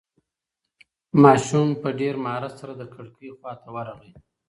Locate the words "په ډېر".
1.81-2.15